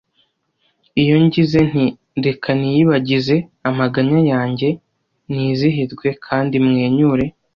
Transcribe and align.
iyo 1.01 1.15
ngize 1.23 1.59
nti 1.69 1.85
'reka 2.21 2.49
niyibagize 2.59 3.35
amaganya 3.69 4.19
yanjye, 4.31 4.69
nizihirwe 5.31 6.07
kandi 6.25 6.55
mwenyure' 6.67 7.27